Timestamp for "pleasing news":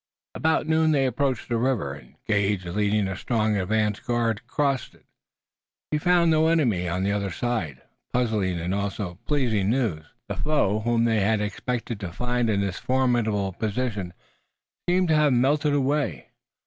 9.27-10.03